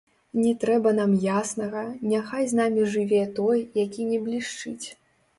[0.43, 4.87] Не трэба нам яснага, няхай з намі жыве той, які не блішчыць.